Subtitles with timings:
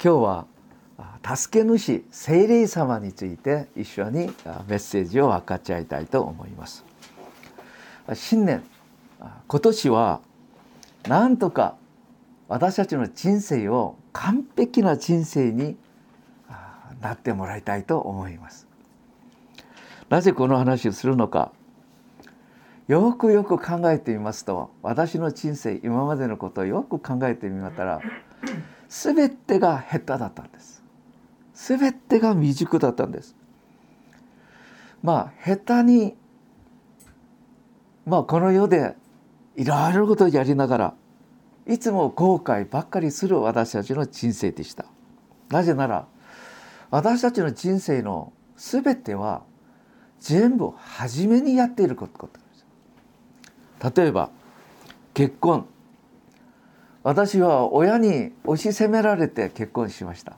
[0.00, 0.46] 今日は
[1.36, 4.26] 助け主聖霊様について一緒に
[4.68, 6.84] メッセージを分かち合いたいと思います。
[8.14, 8.62] 新年
[9.48, 10.20] 今年は
[11.08, 11.74] なんとか
[12.46, 15.76] 私たちの人生を完璧な人生に
[17.00, 18.68] なってもらいたいと思います。
[20.08, 21.50] なぜこの話をするのか。
[22.86, 28.00] よくよく考えてみますと私の人生今までのことをよく考えてみましたら
[28.88, 30.82] 全てが下手だったんです。
[31.54, 33.36] 全てが未熟だったんです。
[35.02, 36.16] まあ下手に
[38.06, 38.96] まあこの世で
[39.56, 40.94] いろいろなことをやりながら
[41.66, 44.86] いつも後悔ばっかりする私たちの人生でした。
[45.50, 46.06] なぜなら
[46.90, 49.42] 私たちの人生の全ては
[50.20, 52.32] 全部初めにやっていることで
[53.92, 53.94] す。
[53.94, 54.30] 例えば
[55.12, 55.66] 結婚。
[57.02, 60.36] 私は親に押し責められて結婚しました。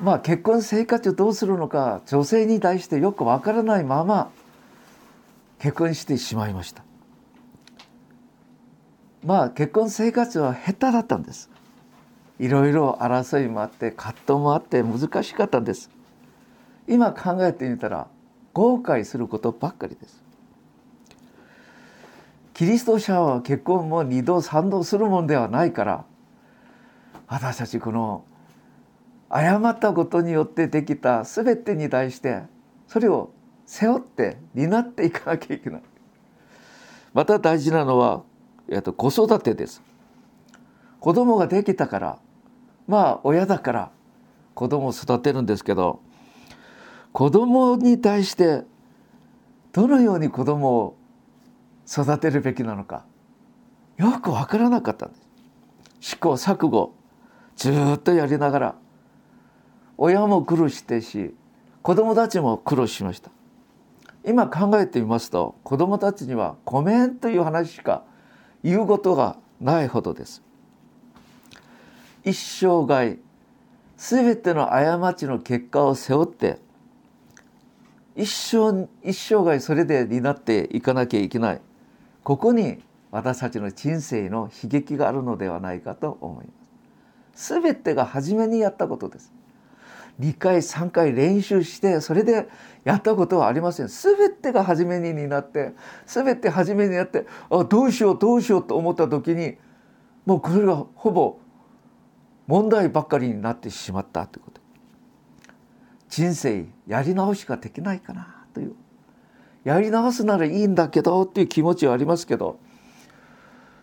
[0.00, 4.32] まあ結婚生活をどうするのか女性に対してよくわからないまま
[5.60, 6.82] 結婚してしまいました。
[9.24, 11.50] まあ結婚生活は下手だったんです。
[12.40, 15.90] いろいろ争いもあって葛藤もあって難しかったんです。
[16.88, 18.08] 今考えてみたら
[18.52, 20.20] 後悔することばっかりです。
[22.54, 26.04] キリスト者は結婚も二度三度するもんではないから
[27.26, 28.24] 私たちこの
[29.30, 32.42] 誤ったことによってできた全てに対して
[32.86, 33.32] それを
[33.64, 35.82] 背負って担っていかなきゃいけない。
[37.14, 38.22] また大事なのは、
[38.68, 39.82] えっと、子育てです。
[41.00, 42.18] 子供ができたから
[42.86, 43.90] まあ親だから
[44.54, 46.00] 子供を育てるんですけど
[47.12, 48.62] 子供に対して
[49.72, 50.96] どのように子供を
[51.92, 53.04] 育てるべきなのか。
[53.98, 55.20] よく分からなかったんです。
[56.00, 56.94] 試行錯誤。
[57.56, 58.74] ずっとやりながら。
[59.98, 61.34] 親も苦労してし
[61.82, 63.30] 子供たちも苦労しました。
[64.24, 68.04] 今考えてみますと子供たちには「ごめん」という話しか
[68.62, 70.42] 言うことがないほどです。
[72.24, 73.18] 一生涯
[73.96, 76.58] 全ての過ちの結果を背負って
[78.16, 81.60] 一生一生涯それで担っていかなきゃいけない。
[82.24, 86.52] ここに私たちの人生の悲劇があるのではないかと思いま
[87.34, 87.54] す。
[87.54, 89.32] 全てが初めにやったことです。
[90.20, 92.48] 2回3回練習してそれで
[92.84, 93.88] やったことはありません。
[93.88, 95.72] 全てが初めにになって
[96.06, 99.56] 全て初めにやってあどうしようどうしようと思った時に
[100.26, 101.38] もうこれがほぼ
[102.46, 104.60] 問題ばっかりになってしまったということ。
[106.08, 108.74] 人生やり直しができないかなという
[109.64, 112.58] やり直すならいいんだけどっていう気持ちはありますけど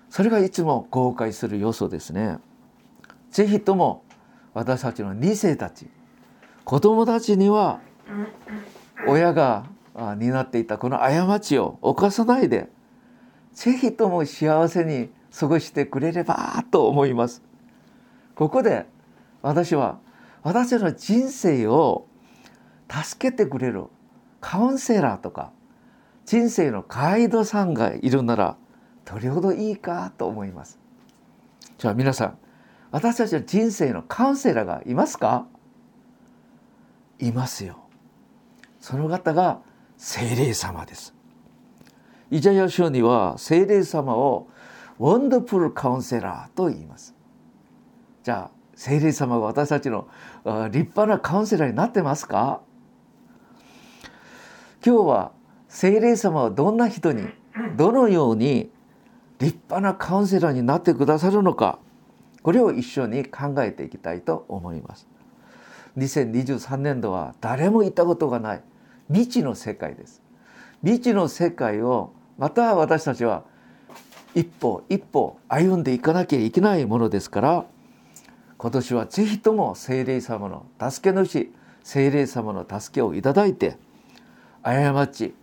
[0.09, 2.39] それがいつも後悔する要素ですね。
[3.29, 4.03] ぜひとも
[4.55, 5.87] 私たちの2世たち
[6.65, 7.79] 子供たちには
[9.07, 9.67] 親が
[10.17, 12.69] 担っていたこの過ちを犯さないで
[13.53, 17.43] ぜひとも幸せに過ごしてくれればと思います。
[18.35, 18.87] ここで
[19.41, 19.99] 私は
[20.41, 22.07] 私の人生を
[22.89, 23.85] 助けてくれる
[24.41, 25.51] カウンセラーとか
[26.29, 28.55] 人生のガイドさんがいるなら
[29.03, 30.77] どれほどいいかと思います。
[31.79, 32.37] じゃあ皆さん
[32.91, 35.47] 私たちの人生のカウンセラーがいますか？
[37.17, 37.79] いますよ。
[38.79, 39.61] その方が
[39.97, 41.15] 聖霊様です。
[42.29, 44.49] イザヤ書には聖霊様を
[44.99, 47.15] ワンダフルカウンセラーと言います。
[48.21, 50.07] じゃあ聖霊様が私たちの
[50.45, 52.61] 立派なカウンセラーになってますか？
[54.85, 55.38] 今日は
[55.69, 57.27] 聖霊様はどんな人に
[57.77, 58.69] どのように
[59.39, 61.79] 立派なカウンセラーになってくださるのか
[62.41, 65.07] これを一緒に考えていきたいと思います。
[65.97, 68.61] 2023年度は誰も行ったことがない
[69.07, 70.21] 未知の世界です。
[70.81, 73.43] 未知の世界をまた私たちは
[74.33, 77.65] 一歩一歩歩んでいかなきゃいけないものですから
[78.57, 81.51] 今年はぜひとも聖霊様の助け主
[81.83, 83.77] 聖霊様の助けをいただいて
[84.61, 85.33] 過ち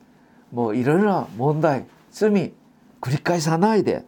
[0.53, 2.31] もういろいろな問題罪
[3.01, 4.05] 繰り返さないで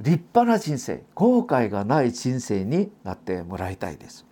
[0.00, 4.26] 立派な人生後悔がない人生になってもらいたいです。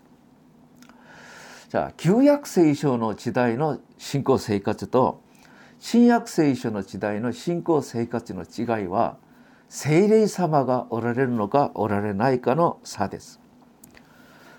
[1.69, 5.23] じゃあ旧約聖書の時代の信仰生活と
[5.79, 9.17] 新約聖書の時代の信仰生活の違いは
[9.69, 13.41] 聖霊様がおられるのかおられないかの差です。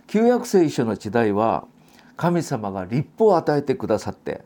[0.08, 1.68] 旧約聖書の時代は
[2.16, 4.46] 神様が立法を与えてくださって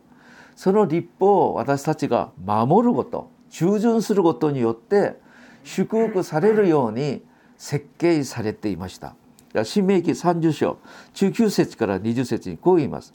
[0.56, 5.16] その立法を私たちが守ること従順することによって
[5.63, 7.24] 祝福されるように
[7.57, 9.16] 設計されていました
[9.63, 10.78] 新明記30章
[11.13, 13.13] 19節から20節にこう言います。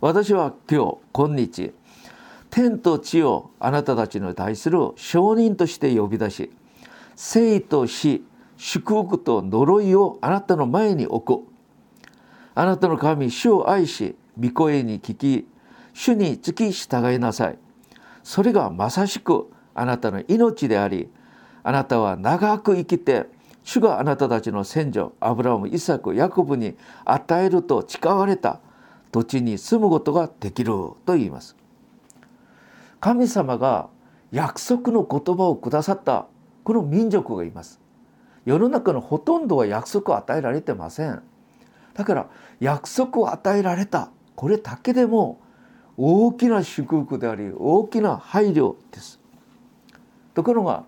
[0.00, 1.72] 私は今日今日
[2.50, 6.52] 天と地をあなたたちに対する証人として呼び出し
[7.16, 8.24] 生と死
[8.56, 11.44] 祝福と呪いをあなたの前に置く
[12.54, 15.48] あなたの神主を愛し御声に聞き
[15.98, 17.58] 主につき従いなさい。
[18.22, 21.10] それがまさしくあなたの命であり
[21.64, 23.26] あなたは長く生きて
[23.64, 28.60] 主があなたたちの先祖アブラハムイサクヤコブに与えると誓われた
[29.10, 31.56] 土地に住むことができると言います。
[33.00, 33.88] 神様が
[34.30, 36.28] 約束の言葉をくださった
[36.62, 37.80] この民族がいます。
[38.44, 41.20] 世の中のほとんどは約束を与えられてません。
[41.94, 42.28] だから
[42.60, 45.40] 約束を与えられたこれだけでも
[46.00, 49.18] 大きな祝福であり大きな配慮です。
[50.32, 50.84] ところが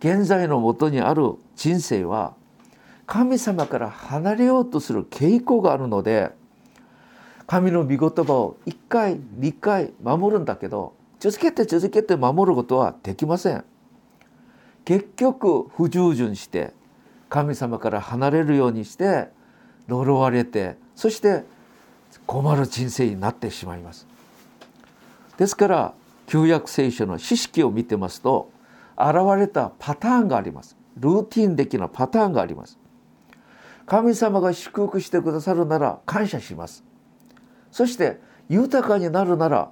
[0.00, 2.34] 現在のもとにある人生は
[3.06, 6.32] 神様から離れようとする傾向があるので
[7.46, 13.64] 神の御言葉を1回2回守るんだけど続けて続けて守ることはできません。
[14.84, 16.72] 結局不従順して
[17.28, 19.28] 神様から離れるようにして
[19.86, 21.44] 呪われてそして
[22.26, 24.09] 困る人生になってしまいます。
[25.40, 25.94] ですから
[26.26, 28.52] 旧約聖書の知識を見てますと
[28.98, 30.76] 現れたパターンがあります。
[30.98, 32.78] ルーティン的なパターンがあります。
[33.86, 36.84] 神様が祝福してくださるなら感謝します。
[37.70, 38.20] そして
[38.50, 39.70] 豊かになるなら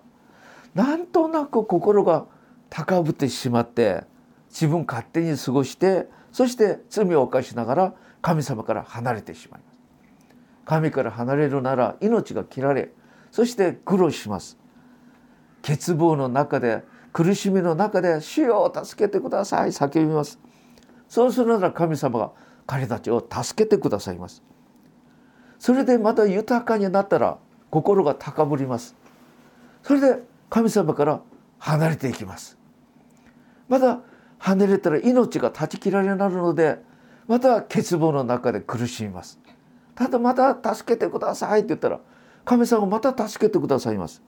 [0.75, 2.25] なんとなく心が
[2.71, 4.05] 高ぶってしまって
[4.49, 9.79] 自分勝手に過ごしてそして罪を犯しながら神様から離れてしまいます。
[10.65, 12.91] 神から離れるなら命が切られ
[13.31, 14.57] そして苦労します。
[15.63, 20.39] 欠乏の中で苦しみの中で「主よ助けてください」叫びます。
[21.09, 22.33] そうするなら神様が
[22.67, 24.43] 彼たちを助けてくださいます。
[25.59, 27.39] それでまた豊かになったら
[27.71, 28.95] 心が高ぶります。
[29.83, 31.21] それで神様から
[31.59, 32.59] 離れていきます。
[33.69, 34.01] また
[34.39, 36.83] 離れたら命が断ち切られになるので
[37.27, 39.39] また欠乏の中で苦しみます。
[39.95, 42.01] ただまた助けてくださいって言ったら
[42.45, 44.23] 神様また助けてくださいます。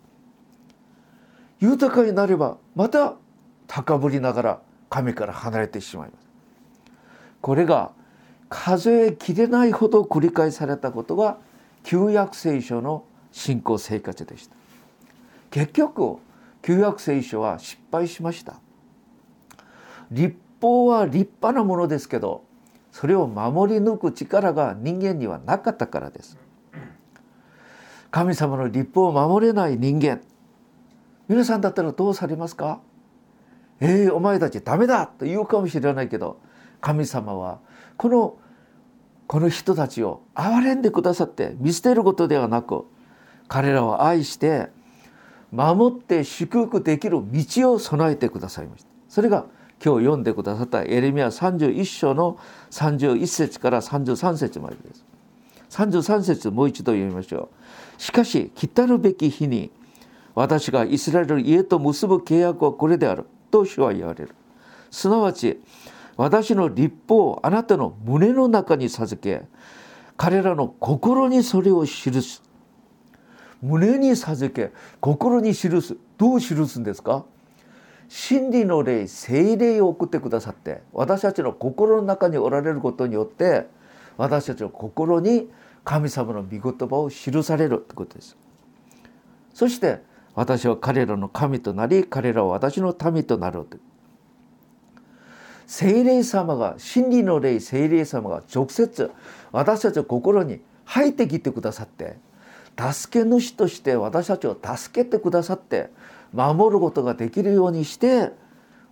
[1.61, 3.17] 豊かになればまた
[3.67, 6.27] 高ぶりながら神から離れてしまいます。
[7.41, 7.93] これが
[8.49, 11.39] 数えきれないほど繰り返されたことが
[11.85, 14.57] 旧約聖書の信仰生活でした。
[15.51, 16.17] 結局
[16.63, 18.57] 旧約聖書は失敗しました。
[20.11, 22.43] 立法は立派なものですけど
[22.91, 26.37] それを守り抜く力が人間にはなかったからです。
[28.11, 30.21] 神様の立法を守れない人間
[31.31, 32.81] 皆さんだったらどうされますか？
[33.79, 35.07] えー、お前たちダメだ！
[35.07, 36.41] と言うかもしれないけど
[36.81, 37.61] 神様は
[37.97, 38.37] この
[39.29, 42.85] この人たちを憐れんでくださって見捨てることではなく
[43.47, 44.71] 彼らを愛して
[45.53, 48.89] 守って祝福できる道を備えてくださいました。
[49.09, 49.47] それが
[49.83, 52.39] 今日読んでくださったエレミア31章の
[52.73, 55.05] 31節から33節までです。
[55.71, 57.51] 33節もう一度読みましょ
[57.99, 58.03] う。
[58.03, 59.71] しかし来たるべき日に
[60.41, 63.27] 私がイスラエルの家と結ぶ契約はこれである。
[63.51, 64.35] と主は言われる。
[64.91, 65.61] すなわち
[66.17, 69.43] 私の立法をあなたの胸の中に授け
[70.17, 71.93] 彼らの心にそれを記
[72.23, 72.43] す。
[73.61, 75.99] 胸に授け心に記す。
[76.17, 77.27] どう記すんですか？
[78.09, 83.67] 真理の霊精霊を送ってくださって私たちの心の中におられることによって
[84.17, 85.51] 私たちの心に
[85.85, 88.37] 神様の御言葉を記されるということです。
[89.53, 93.79] そして私は彼らの神となり彼らは私の民となると
[95.67, 99.11] 聖霊様が真理の霊聖霊様が直接
[99.53, 102.17] 私たちの心に入ってきてくださって
[102.77, 105.91] 助け主として私たちを助けてくださって
[106.33, 108.33] 守ることができるようにして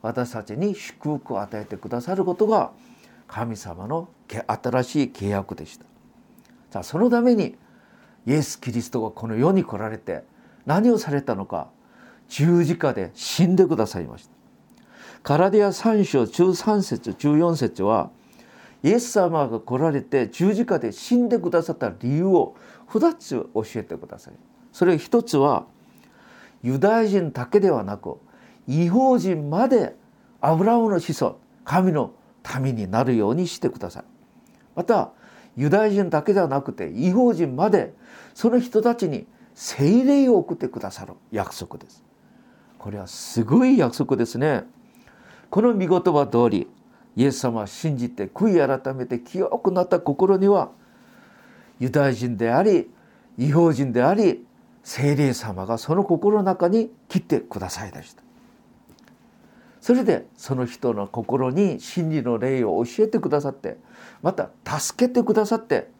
[0.03, 2.71] 私たちに祝福を与えてくださることが
[3.27, 5.85] 神様の新しい契約でした。
[6.71, 7.57] さあそのために
[8.27, 10.23] イエス・キリストがこの世に来られて
[10.69, 11.71] 何をされたのか
[12.29, 14.35] 十字架で死んでくださいました。
[15.23, 18.11] カラディア3章13節14節は
[18.83, 22.55] イエス様が来られて十字架で死んでくださった理由を
[22.91, 24.35] 2つ教えてください。
[24.71, 25.65] それ一つは
[26.63, 28.19] ユダヤ人だけではなく
[28.67, 29.97] 違法人まで
[30.43, 32.13] アブラムの子孫神の
[32.63, 34.05] 民になるようにしてください。
[34.77, 35.13] また
[35.57, 37.95] ユダヤ人だけではなくて違法人まで
[38.35, 39.27] その人たちに
[39.61, 42.05] 聖霊を送ってくださる約束です。
[42.79, 44.63] これはすごい約束ですね。
[45.51, 46.69] この見言葉通り
[47.17, 50.71] イエス様は信じて悔い改めて清くなった心には
[51.81, 52.89] ユダヤ人であり
[53.37, 54.47] 違法人であり
[54.85, 58.23] 聖霊様がその心の中に来てくださいました。
[59.81, 63.77] それでその人の心に真理の霊を教えてくださって
[64.23, 65.91] また助けてくださって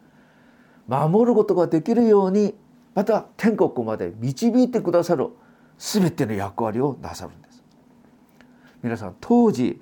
[0.87, 2.55] 守ることができるように
[2.99, 5.29] また天国まで導いてくださる
[5.77, 7.63] 全ての役割をなさるんです。
[8.83, 9.81] 皆さん当時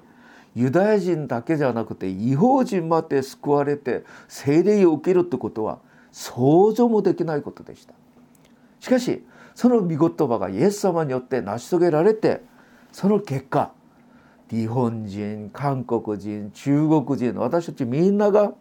[0.54, 5.80] ユダヤ人だけじゃなくて違法人まで救われて聖霊を受けるってことは
[6.12, 7.96] 想像もできないことでした。
[8.80, 12.44] しかしその御言葉がイエス様によって成し遂げられて
[12.92, 13.72] その結果
[14.52, 18.54] 日本人韓国人中国人私たちみんなが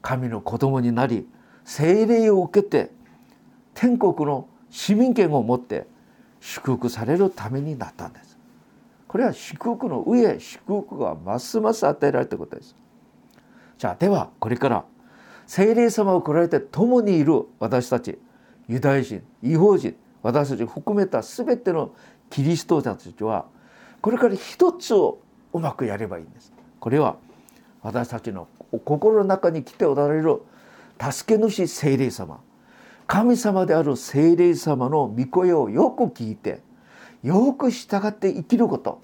[0.00, 1.28] 神の子供になり
[1.66, 2.96] 聖霊を受けて
[3.78, 5.86] 天国の市民権を持って
[6.40, 8.36] 祝福されるためになったんです。
[9.06, 12.74] これは祝福の上祝福がますます与えられたことです。
[13.78, 14.84] じゃあではこれから
[15.46, 18.18] 聖霊様を来られて共にいる私たち
[18.66, 19.94] ユダヤ人違法人
[20.24, 21.94] 私たち含めた全ての
[22.30, 23.46] キリスト者たちは
[24.00, 25.20] これから一つを
[25.52, 26.52] うまくやればいいんです。
[26.80, 27.16] これは
[27.82, 28.48] 私たちの
[28.84, 30.42] 心の中に来ておられる
[31.00, 32.40] 助け主聖霊様
[33.08, 36.60] 神様である聖霊様の御声をよく聞いて
[37.24, 39.00] よく従って生きること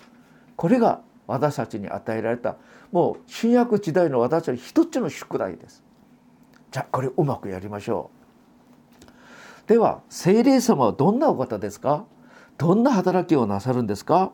[0.56, 2.56] これが私たちに与えられた
[2.92, 5.82] もう新約時代の私たち一つの宿題です。
[6.70, 8.10] じゃあこれうまくやりましょ
[9.66, 9.68] う。
[9.68, 12.04] では聖霊様はどんなお方ですか？
[12.58, 14.32] どんな働きをなさるんですか？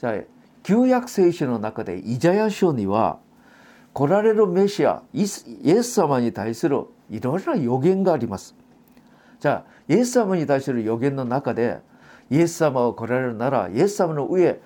[0.00, 0.14] じゃあ
[0.64, 3.20] 旧約聖書の中でイザヤ書には
[3.94, 8.54] 来られるメシアイエス様に対するいろいろ予言があります。
[9.40, 11.80] じゃあイエス様に対する予言の中で
[12.30, 14.60] イエス様を来られるならイエス様の上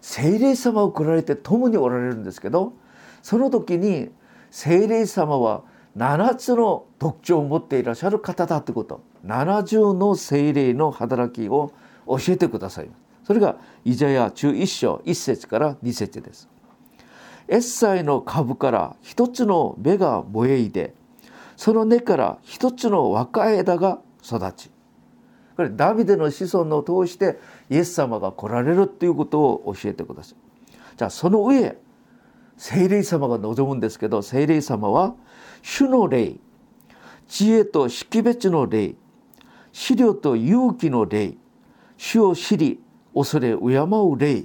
[0.00, 2.74] 聖霊様を来られて共におられるんですけど
[3.22, 4.10] その時に
[4.50, 5.62] 聖霊様は
[5.96, 11.72] 7つの特徴を持っていらっしゃる方だってこと70の聖霊の働きを
[12.06, 12.90] 教えてください。
[13.24, 16.48] それがイザヤ中1章1節から2節です。
[17.48, 20.94] エッサイの株から一つの芽が燃えいで
[21.58, 24.70] その根から一つの若い枝が育ち
[25.56, 30.36] これダビデの子孫を通してイエス様が来られるっていうことを教えてください。
[30.96, 31.76] じゃあその上
[32.56, 35.16] 聖霊様が望むんですけど聖霊様は
[35.60, 36.36] 主の霊
[37.26, 38.94] 知恵と識別の霊
[39.72, 41.34] 資料と勇気の霊
[41.96, 42.80] 主を知り
[43.14, 44.44] 恐れ敬う霊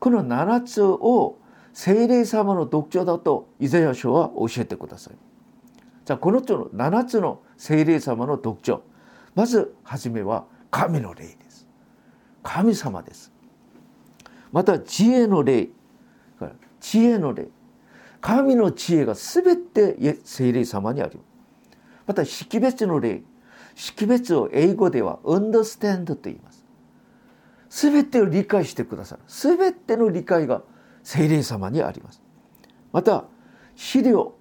[0.00, 1.38] この7つを
[1.72, 5.29] 聖霊様の特徴だとイザヤ書は教えてください。
[6.10, 8.82] じゃあこの7つの聖霊様の特徴
[9.36, 11.68] まず初めは神の霊です。
[12.42, 13.32] 神様です。
[14.50, 15.68] また知恵の霊
[16.80, 17.46] 知恵の霊
[18.20, 21.26] 神の知恵が全て聖霊様にあります。
[22.08, 23.22] また識別の霊
[23.76, 26.64] 識別を英語では understand と言います。
[27.68, 30.62] 全てを理解してくださる全ての理解が
[31.04, 32.20] 聖霊様にあります
[32.90, 33.26] また
[33.76, 34.34] 思慮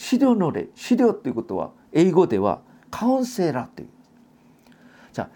[0.00, 3.88] 思慮の霊思慮ということは英語では counselor という。
[5.12, 5.28] じゃあ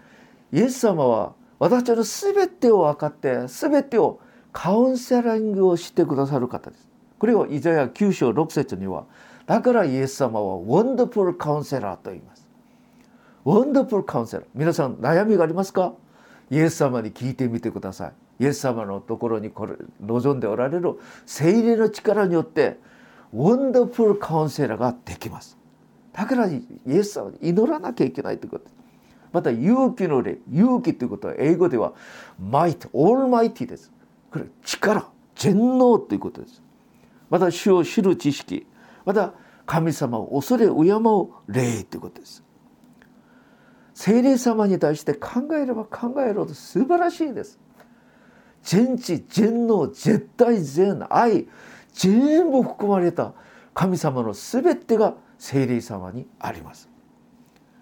[0.51, 4.19] イエス様は私の全てを分かって全てを
[4.51, 6.89] カウンセリングをしてくださる方です。
[7.19, 9.05] これをイザヤ9章6節には
[9.45, 12.47] だからイエス様は wonderful counselor と言います。
[13.43, 14.45] Wonderful counselor。
[14.55, 15.93] 皆さん悩みがありますか？
[16.49, 18.43] イエス様に聞いてみてください。
[18.43, 22.79] イエス様のところにこれ望んでおられる聖霊の力によって
[23.33, 25.57] ワンダフルカウンセラーができます。
[26.13, 28.65] だからイエス様に祈らなきゃいけないということ。
[29.33, 31.93] また勇気の霊勇気ということは英語では
[32.39, 33.91] マイトオールマイティです。
[34.31, 36.61] これ力全能ということです。
[37.29, 38.65] また主を知る知識
[39.03, 39.33] また
[39.65, 42.43] 神様を恐れ敬う霊ということです。
[43.93, 47.59] 聖霊様に対して考えれば考えるほど素晴らしいです。
[48.63, 51.47] 全知全能絶対全愛。
[51.95, 53.33] 全部含まれた
[53.73, 56.89] 神様の全てが聖霊様にあります。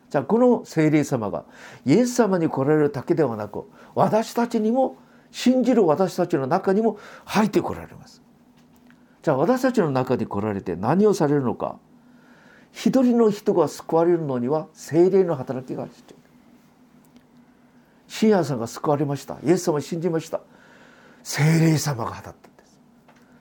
[0.10, 1.46] じゃあこの聖霊様が
[1.86, 4.98] イエス様に来られるだけではなく私たちにも
[5.32, 8.22] 信じる私たちの中にも入ってこられます。
[9.24, 11.80] じゃあ私たちの中に来られて何をされるのか。
[12.72, 16.16] 一人の人が救われるのには精霊の働きが必要。
[18.08, 19.40] シアさんが救われました。
[19.44, 20.42] イエス様を信じました。
[21.24, 22.53] 精霊様が働った。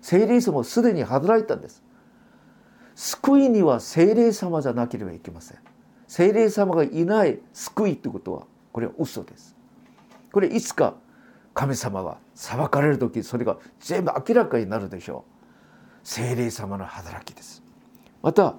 [0.02, 1.82] んです精霊様はすでに働いたんです。
[2.94, 5.58] 救いには精霊様じゃなければいけません。
[6.08, 9.56] 精霊様がいない救いということはこれは嘘です。
[10.32, 10.94] これいつか
[11.54, 16.06] 神様が裁かれる時それが全部明らかになるでしょう。
[16.06, 17.62] 精霊様の働きです。
[18.22, 18.56] また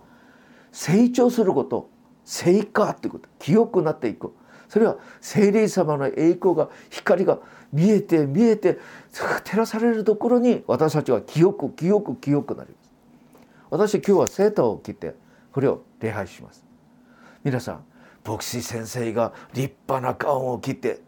[0.71, 1.89] 成長すること
[2.25, 4.33] 成果っていうこと清くなっていく。
[4.73, 7.37] それは聖霊様の栄光が光が
[7.71, 8.79] 見えて見えて
[9.11, 12.91] 照らされるところに私たちは清く清く清くなります。
[13.69, 15.13] 私今日はセーターを着て
[15.51, 16.65] これを礼拝します。
[17.43, 17.83] 皆さん
[18.25, 21.01] 牧師先生が立派なガウンを着て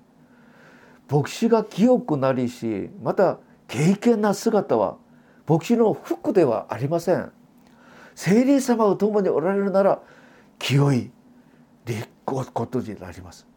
[1.09, 4.97] 牧師が清くなりしまた敬虔な姿は
[5.47, 7.31] 牧師の服ではありません。
[8.13, 10.03] 聖霊様が共におられるなら
[10.59, 11.09] 清い
[11.87, 13.54] 立ことになります。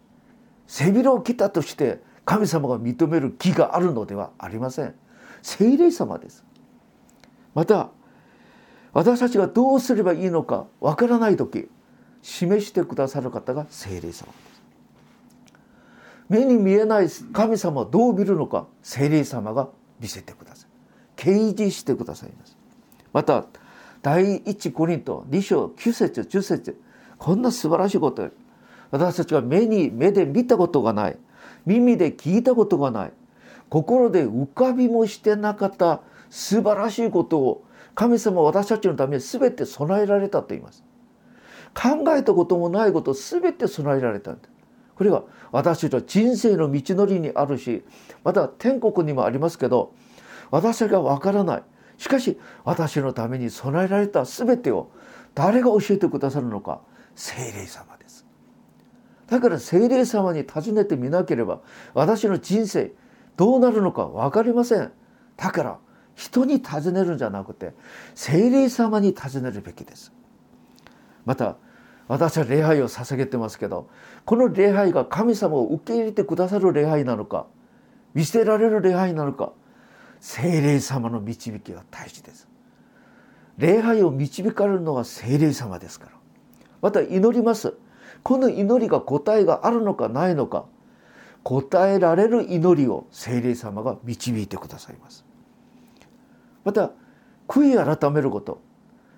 [0.68, 4.94] 背広を着たとして神様が認める木があるのではありません。
[5.42, 6.44] 聖霊様です。
[7.54, 7.90] また
[8.92, 11.68] 私たちがどうすればいいのかわからない時
[12.22, 14.22] 示してくださる方が聖霊様です。
[16.28, 20.68] 目に見えない神様をどう見るのか聖霊様が見せてください。
[21.16, 22.56] 掲示してくださいます。
[23.14, 23.46] また
[24.02, 26.80] 第一コリント2章9節10節
[27.16, 28.28] こんな素晴らしいこと
[28.90, 31.18] 私たちは目に目で見たことがない。
[31.66, 33.12] 耳で聞いたことがない。
[33.68, 36.00] 心で浮かびもしてなかった。
[36.30, 37.64] 素晴らしいことを。
[37.94, 40.84] 神様は私たちのために全て備えられたと言います。
[41.74, 44.48] 考えたこともないこと全て備えられたんだ。
[44.94, 47.84] これが私たちは人生の道のりにあるし
[48.24, 49.94] また天国にもありますけど
[50.50, 51.62] 私たちがわからない。
[51.98, 54.90] しかし私のために備えられた全てを
[55.34, 56.80] 誰が教えてくださるのか。
[57.14, 57.97] 精霊様
[59.28, 61.60] だから精霊様に尋ねてみなければ
[61.94, 62.92] 私の人生
[63.36, 64.90] どうなるのか分かりません。
[65.36, 65.78] だから
[66.14, 67.74] 人に尋ねるんじゃなくて
[68.14, 70.12] 精霊様に尋ねるべきです。
[71.24, 71.56] また
[72.08, 73.88] 私は礼拝を捧げてますけど
[74.24, 77.46] この礼拝が神様を受け入れてくださる礼拝なのか
[78.14, 79.52] 見捨てられる礼拝なのか
[80.20, 82.48] 精霊様の導きが大事です。
[83.58, 86.12] 礼拝を導かれるのは精霊様ですから。
[86.80, 87.74] また祈ります。
[88.22, 90.66] この祈りが答えがあるのかないのか
[91.42, 95.24] 答えられる祈りを精霊様が導いてくださいます。
[96.64, 96.90] また
[97.46, 98.60] 悔い改めること。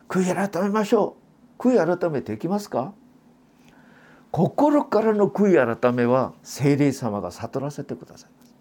[0.09, 1.17] 悔い改めましょ
[1.59, 1.63] う。
[1.63, 2.93] 悔い改めできますか。
[4.31, 8.55] 心からの悔い改めは精霊様が悟らせてくださいます。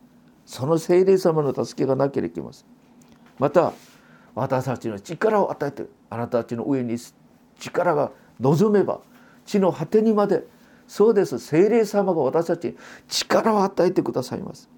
[0.45, 2.65] その精霊様の助けがなければいけません。
[3.37, 3.73] また
[4.33, 6.97] 私たちの力を与えてあなたたちの上に
[7.59, 9.01] 力が望めば
[9.49, 10.45] 地の果てにまで
[10.87, 11.39] そうです。
[11.39, 14.69] 精霊様が私たちに力を与えてくださいます。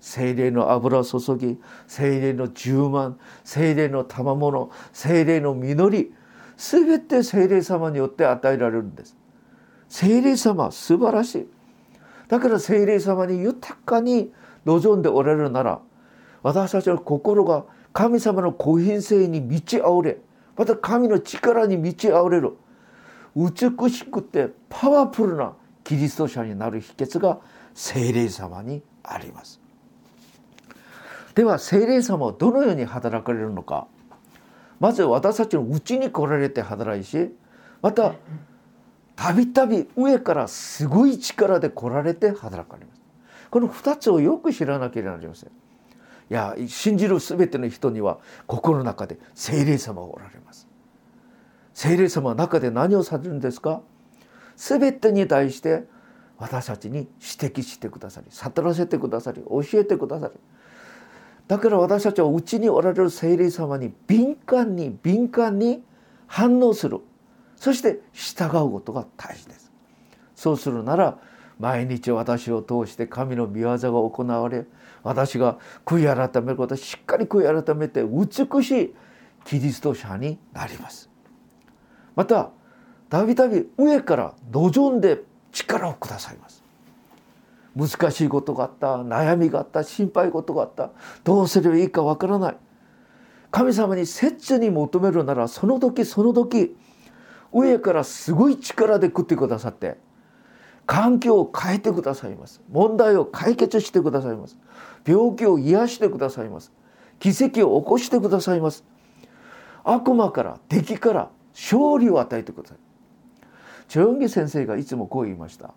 [0.00, 6.12] 精霊の油を注ぎ精霊の充満精霊の賜物精霊の実り
[6.56, 9.16] 全て精霊様によって与えられるんです。
[9.88, 11.48] 精霊様素晴らしい。
[12.26, 14.32] だから精霊様に豊かに
[14.64, 15.80] 望んでおられるなら
[16.42, 20.18] 私たちの心が神様の高品性に満ち溢れ
[20.56, 22.56] また神の力に満ち溢れる。
[23.36, 25.52] 美しくてパワフルな
[25.84, 27.38] キリスト者になる秘訣が
[27.74, 29.60] 精霊様にあります。
[31.34, 33.86] では精霊様はどのように働かれるのか。
[34.80, 37.34] まず私たちのうちに来られて働いし
[37.82, 38.14] また
[39.14, 43.00] たびたび上からすごい力で来られて働かれます。
[43.50, 45.48] この2つをよく知らなければなりません。
[45.48, 45.52] い
[46.30, 50.45] や信じる全ての人には心の中で精霊様がおられます。
[51.76, 53.82] 聖霊様は中で何をされるんですか？
[54.56, 55.84] 全てに対して
[56.38, 60.40] 私たちに指摘してくださり悟らせてくださり教えてくださり。
[61.46, 65.82] だから私たちはうちにおられる聖霊様に敏感に敏感に
[66.26, 67.00] 反応する。
[67.56, 69.70] そして従うことが大事です。
[70.34, 71.18] そうするなら
[71.58, 74.64] 毎日私を通して神の御業が行われ
[75.02, 78.94] 私が悔い改めることしっかり悔い改めて美しい
[79.44, 81.05] キリスト者になります。
[82.16, 82.50] また
[83.08, 86.64] たびたび上から望んで力をくださいます。
[87.76, 90.90] 難しいことがあった悩みがあった心配事があった。
[91.22, 92.56] どうすればいいかわからない。
[93.50, 96.76] 神様に切に求めるならその時その時
[97.52, 99.96] 上からすごい力で食ってくださって
[100.84, 102.62] 環境を変えてくださいます。
[102.70, 104.56] 問題を解決してくださいます。
[105.06, 106.72] 病気を癒してくださいます。
[107.18, 108.84] 奇跡を起こしてくださいます。
[109.84, 112.78] 悪魔から敵から勝利を与えてください。
[113.88, 115.68] チョヨンギ先生がいつもこう言いました。
[115.68, 115.72] あ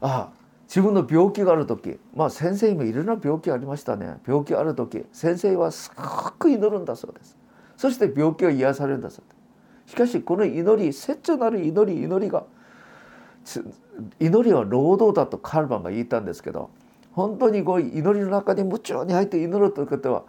[0.00, 0.30] あ
[0.66, 4.16] 自分の病気がある時まあ先生にもいろんな病気ありましたね。
[4.26, 7.36] 病気ある時先生はすごく祈るんだそうです。
[7.76, 9.34] そして病気を癒されるんだそうで
[9.86, 9.92] す。
[9.92, 12.44] しかしこの祈り切なる祈り祈りが
[14.20, 16.70] 祈りは労働だとカルバンが言ったんですけど
[17.12, 20.24] 本当にこう祈りの中に夢中に入って祈るということは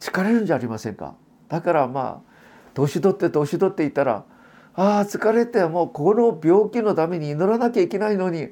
[0.00, 1.14] 疲れるんじゃありませんか。
[1.48, 2.29] だからまあ
[2.74, 4.24] 年取って年取っていたら
[4.74, 8.48] 「ああ疲れてもうこの病気のために祈らなきゃいけないのに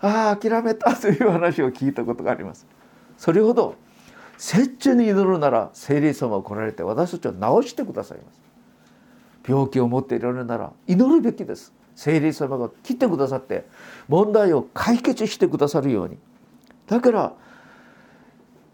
[0.00, 2.66] ああ諦めたという話を聞いたことがあります。
[3.16, 3.74] それほど
[4.38, 8.40] 切中に祈るなら聖霊様が来られて私たちを治してくださいます。
[9.48, 11.72] 病気を持っていられるなら祈るべきです。
[11.94, 13.66] 聖霊様が来てくださって
[14.06, 16.18] 問題を解決してくださるように
[16.86, 17.32] だから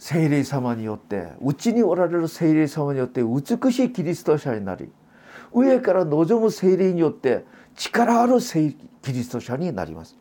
[0.04, 4.90] 聖霊様によってうちにおられる聖霊様によって美しいキリスト者になり
[5.52, 7.44] 上から望む聖霊によって
[7.76, 10.18] 力あるキリスト者になります。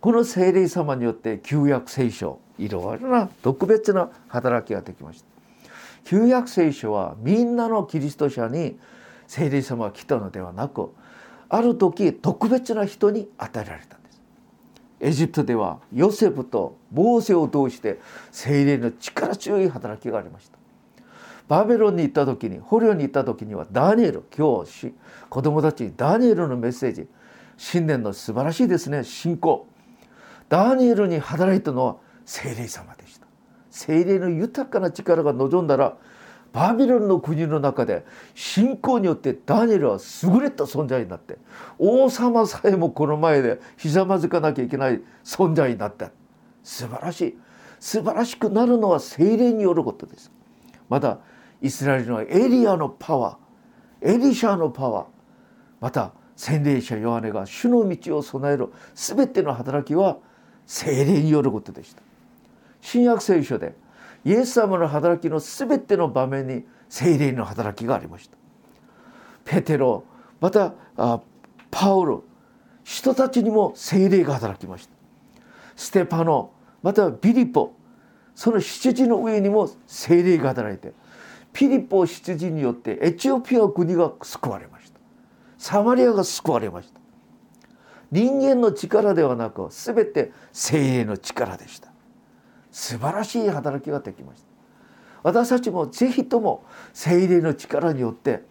[0.00, 5.26] この聖霊様によって旧約聖書いろいろな特別な働きができました。
[6.04, 8.78] 旧約聖書はみんなのキリスト者に
[9.26, 10.94] 聖霊様が来たのではなく
[11.50, 13.99] ある時特別な人に与えられた。
[15.00, 17.98] エジプトではヨセフとモーセを通して
[18.30, 20.58] 精霊の力強い働きがありました。
[21.48, 24.92] バベロンに行った時に捕虜に行った時にはダニエル今日
[25.28, 27.08] 子供たちにダニエルのメッセージ
[27.56, 29.66] 新年の素晴らしいですね信仰。
[30.48, 33.26] ダニエルに働いたのは精霊様でした。
[33.70, 35.96] 精霊の豊かな力が望んだら
[36.52, 41.38] バビロンの国の中で信仰によってダニエルは優れた存在になって
[41.78, 46.10] 王様さえもこの前でひざまずかなきゃいけない存在になった。
[46.62, 47.38] 素晴らしい。
[47.78, 50.30] 素晴らしくなるのは精霊によることです。
[50.88, 51.18] また
[51.62, 55.06] イスラエルのエリアのパワーエリシャのパワー
[55.80, 60.18] また洗礼者ヨハネが主の道を備える全ての働きは
[60.66, 62.02] 精霊によることでした。
[62.80, 63.74] 新約聖書で
[64.24, 68.36] イエス様の働きの全ての場面に精霊の働きがありました。
[69.44, 70.04] ペテロ
[70.40, 70.74] また
[71.70, 72.24] パウロ
[72.84, 74.94] 人たちにも精霊が働きました。
[75.76, 76.52] ステパノ
[76.82, 77.72] またビリポ
[78.34, 80.92] その七時の上にも精霊が働いて
[81.52, 85.00] ピリポ七時によってエチオピア国が救われました。
[85.58, 87.00] サマリアが救われました。
[88.12, 91.89] 人間の力ではなく全て精霊の力でした。
[92.72, 94.48] 素晴らしい働きができました。
[95.22, 98.42] 私たちもぜひとも精霊の力によって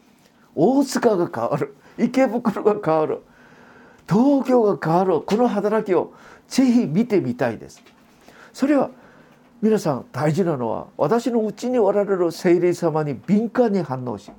[0.56, 3.22] 大塚が変わる池袋が変わる
[4.08, 6.14] 東京が変わるこの働きを
[6.48, 7.82] ぜひ見てみたいです。
[8.54, 8.92] それは
[9.62, 14.32] 皆さん大事なのは私のうちにおられる精霊様に敏感に反応し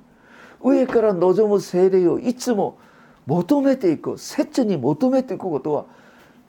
[0.63, 2.77] 上から望む精霊をいつも
[3.25, 5.85] 求めていく切に求めていくことは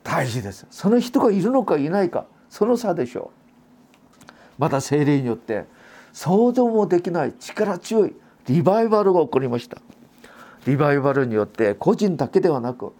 [0.03, 0.67] 大事です。
[0.69, 3.31] その人がいるのかいないかその差でしょ
[4.29, 4.31] う。
[4.59, 5.65] また精霊によって
[6.11, 9.79] 想像もできない力強いリバイバルが起こりました。
[10.67, 12.93] リバイバルによって個人だけではなく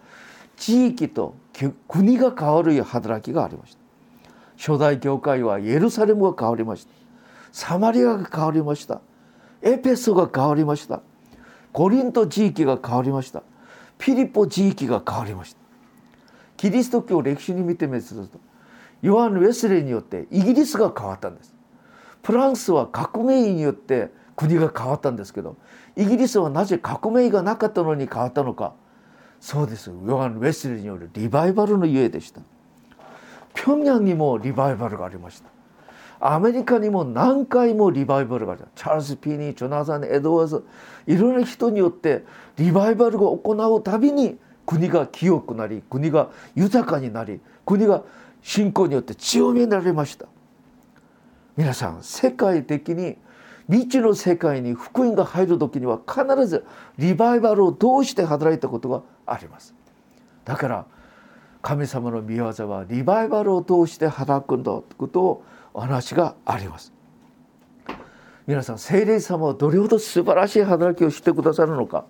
[0.58, 1.36] 地域と
[1.88, 3.80] 国が変わる働きがありました。
[4.58, 6.94] 初代教会はエルサレムが変わりました。
[7.52, 9.02] サマリアが変わりました。
[9.62, 11.04] エペソが変わりました。
[11.72, 13.44] コリント地域が変わりました。
[14.00, 15.60] ピリポ地域が変わりました。
[16.58, 18.53] キリスト教歴史に見てみると
[19.04, 21.54] ヨハン・ウェスレーによってイギリスが変わったんです。
[22.24, 25.58] フランスは革命によって国が変わったんですけど
[25.98, 28.74] イギリスはなぜ革命がなかったのに変わったのか。
[29.42, 29.92] そうです。
[29.92, 32.42] ヨハン・ウェスレーによるリバイバルのゆえでした。
[33.54, 35.50] 平壌にもリバイバルがありました。
[36.26, 40.66] アメリカにも何回もリバイバルがあるチャールズ・ピーニージョナサン・エドワーズ
[41.06, 42.24] いろんな人によって
[42.56, 48.04] リバイバルを行うたびに国が清くなり国が豊かになり国が
[48.43, 50.27] 信仰によって強められました。
[51.58, 53.17] 皆さん世界的に
[53.67, 56.65] 未知の世界に福音が入る時には必ず
[56.97, 59.73] リバイバルを通して働いたことがあります。
[60.45, 60.86] だから
[61.62, 66.91] 神様の御業はリバイバルを通して働くんだということをお話があります。
[68.45, 72.03] 皆さん聖霊様はどれほど素晴らしい働きをしてくださるのか。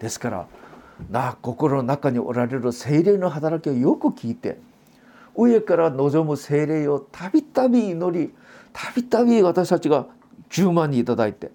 [0.00, 0.48] ですから
[1.08, 4.58] な心の中におられる聖霊の働きをよく聞いて
[5.36, 8.34] 上から望む精霊をたびたび祈り
[8.72, 10.06] たびたび私たちが
[10.50, 11.50] 10万人いいて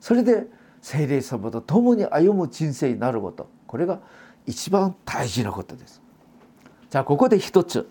[0.00, 0.46] それで
[0.80, 4.00] 精霊様と共に歩む人生になることこれが
[4.46, 6.02] 一番大事なことです。
[6.88, 7.88] じゃあここで一つ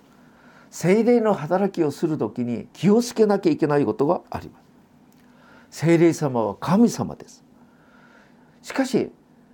[0.72, 5.86] 精霊の働きをする時に気をつけなきゃいけないことがあります。
[5.86, 7.44] 精霊様は神様です。
[8.62, 9.12] しかし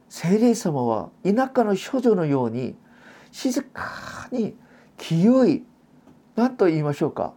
[0.09, 2.75] 精霊様は田舎の処女のように
[3.31, 4.55] 静かに
[4.97, 5.63] 清い。
[6.36, 7.34] 何と言いましょうか。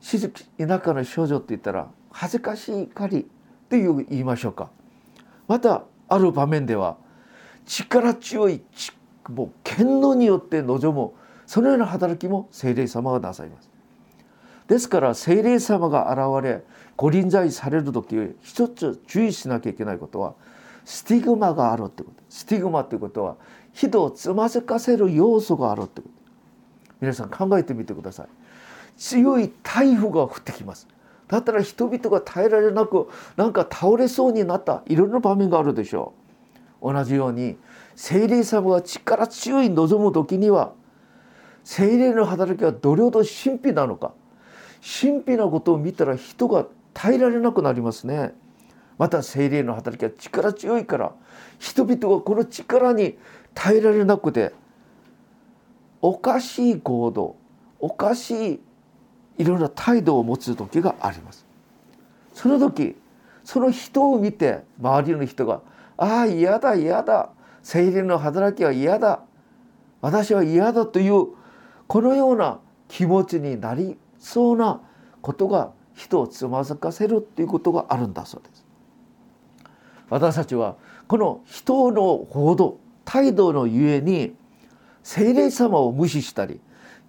[0.00, 3.24] 静田舎の少女って言ったら恥ずかしいかりっ
[3.68, 4.70] ていう言いましょうか。
[5.46, 6.96] またある場面では
[7.66, 8.62] 力強い
[9.28, 11.12] もう権能によって臨む
[11.46, 13.68] そのような働きも聖霊様がなさいます。
[14.66, 16.62] ですから聖霊様が現れ
[16.96, 20.34] 御臨在される時一つ注意しなきゃいけないことは
[20.84, 22.22] スティグマがあるってこと。
[22.28, 23.36] スティグマってことは
[23.72, 26.19] 人をつまずかせる要素があるってこと。
[27.00, 28.28] 皆さん考えてみてください。
[28.96, 30.86] 強い台風が降ってきます。
[31.28, 36.12] だったら人々が耐えられなくなんか倒れそうになったいろんな場面があるでしょ
[36.82, 36.92] う。
[36.92, 37.56] 同じように
[37.94, 40.72] 精霊様が力強い望む時には
[41.62, 44.12] 精霊の働きはどれほど神秘なのか。
[44.82, 48.32] 神秘なことを見たら人が耐えられなくなりますね。
[48.98, 51.12] また精霊の働きは力強いから
[51.58, 53.16] 人々がこの力に
[53.54, 54.52] 耐えられなくて
[56.02, 57.36] おかしい行動
[57.78, 58.60] おかしい
[59.38, 61.46] いろんな態度を持つ時があります
[62.34, 62.96] その時
[63.44, 65.62] その人を見て周りの人が
[65.96, 67.30] 「ああ嫌だ嫌だ
[67.62, 69.20] 精霊の働きは嫌だ
[70.00, 71.28] 私は嫌だ」という
[71.86, 74.80] このような気持ちになりそうな
[75.22, 78.64] ことが人をつまずかせるっていうことがあるんだそうです。
[80.08, 84.34] 私たちはこの人の報道態度のゆえに
[85.02, 86.60] 聖霊様を無視したり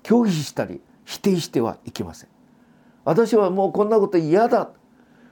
[0.03, 2.29] 拒否したり否定してはいけません。
[3.03, 4.69] 私はもうこんなこと嫌だ。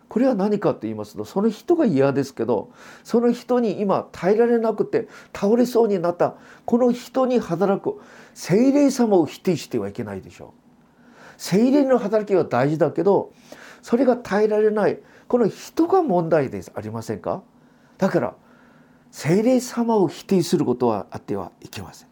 [0.07, 2.71] これは何かと言いますとその人が嫌ですけど
[3.03, 6.35] その人に今耐えられなくて倒れそうになった。
[6.65, 8.01] この人に働く。
[8.33, 10.49] 聖霊様を否定してはいけないでしょう。
[11.37, 13.31] 精霊の働きは大事だけど
[13.81, 14.99] それが耐えられない。
[15.27, 16.71] この人が問題です。
[16.73, 17.43] ありませんか？
[17.99, 18.35] だから
[19.11, 22.08] 精霊様を否定することはあってはいけません。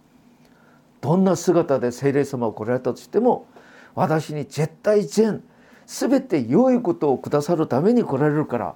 [1.01, 3.47] どんな姿で精霊様を来られたとしても
[3.95, 5.43] 私に絶対全
[5.85, 8.75] 全て良いことをくださるために来られるから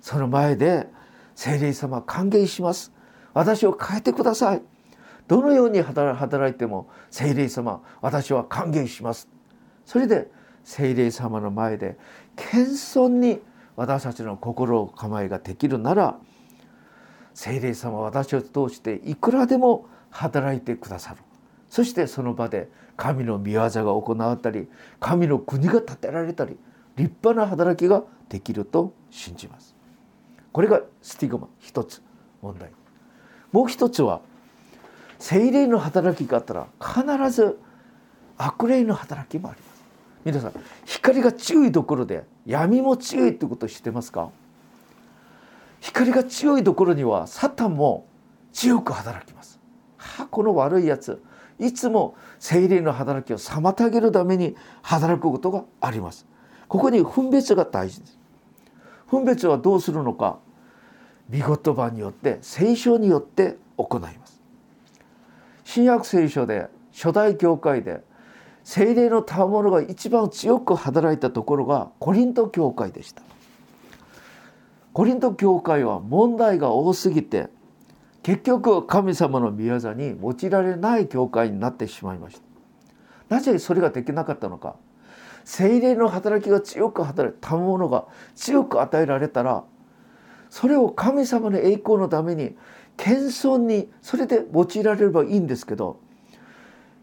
[0.00, 0.86] その前で
[1.34, 2.92] 精霊様歓迎します。
[3.32, 4.62] 私を変えてください。
[5.28, 9.28] どのように働いても精霊様私は歓迎します。
[9.86, 10.30] それで
[10.64, 11.96] 聖霊様の前で
[12.36, 13.40] 謙遜に
[13.76, 16.18] 私たちの心構えができるなら
[17.34, 21.22] 聖霊様は私を通していくらでも働いてくださる。
[21.72, 24.68] そしてその場で神の御業が行われたり
[25.00, 26.58] 神の国が建てられたり
[26.96, 29.74] 立派な働きができると信じます。
[30.52, 32.02] これがスティグマ一つ
[32.42, 32.70] 問題。
[33.52, 34.20] もう一つは
[35.18, 37.58] 聖霊の働きがあったら必ず
[38.36, 39.82] 悪霊の働きもあります。
[40.26, 40.52] 皆さん
[40.84, 44.28] 光が強いところで闇も強いってことを知ってますか？
[45.80, 48.06] 光が強いところにはサタンも
[48.52, 49.58] 強く働きます。
[49.96, 51.22] は、この悪いやつ
[51.58, 56.26] いつも精霊の働きを妨げるために働くことがあります。
[56.68, 58.18] ここに分別が大事です。
[59.08, 60.38] 分別はどうするのか
[61.28, 64.40] 見言葉によって聖書によって行います。
[65.64, 68.02] 新約聖書で初代教会で
[68.64, 73.22] 精霊の賜物が一番強く働いたところがコリント教会でした
[74.92, 77.48] コリント教会は問題が多すぎて
[78.22, 82.42] 結局神様の御業に用いられない教会になってしまいました。
[83.34, 84.76] なぜそれができなかったのか。
[85.44, 89.64] 精霊の働きが強く働いた賜物が強く与えられたら
[90.50, 92.56] それを神様の栄光のために
[92.96, 95.98] 謙遜にそれで用いられればいいんですけど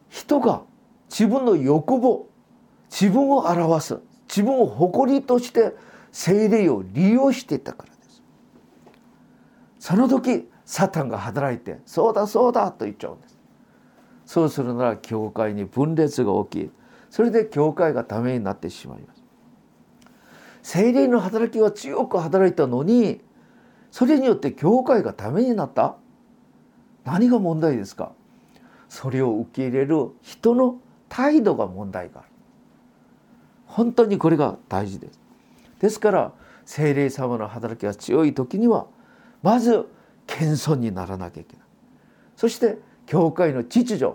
[0.07, 0.61] 人が
[1.09, 2.27] 自分の欲望
[2.89, 5.73] 自分を表す自分を誇りとして
[6.11, 8.23] 精霊を利用していたからです。
[9.79, 13.39] その時サタンが働いて「そうだそうだ」と言っちゃうんです。
[14.27, 16.71] そうするなら教会に分裂が起き
[17.09, 19.23] それで教会がダメになってしまいます。
[20.61, 23.19] 精霊の働きは強く働いたのに
[23.89, 25.95] それによって教会がダメになった。
[27.03, 28.11] 何が問題ですか？
[28.89, 30.77] それを受け入れる人の
[31.07, 32.29] 態度が問題がある。
[33.65, 35.19] 本当にこれが大事です。
[35.79, 36.31] ですから
[36.63, 38.85] 精霊様の働きが強い時には
[39.41, 39.87] まず
[40.29, 41.65] 謙遜にならなきゃいけない。
[42.35, 44.13] そして教会の秩序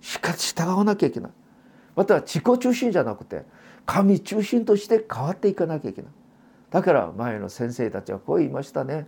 [0.00, 1.30] しか従わなきゃいけない。
[1.94, 3.44] または自己中心じゃなくて
[3.86, 6.10] 神中心として変わっていかなきゃいけない。
[6.70, 9.06] だから前の先生たちはこう言いましたね。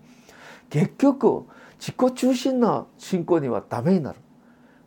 [0.71, 1.45] 結局
[1.81, 4.19] 自己中心な信仰にはダメになる。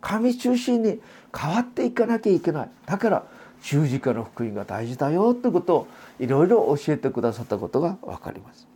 [0.02, 1.02] 神中心に
[1.38, 2.70] 変わっていかなきゃいけない。
[2.86, 3.24] だから
[3.62, 5.88] 十字架の福音が大事だよということを
[6.20, 8.69] いろいろ教えてくださったことが分かります。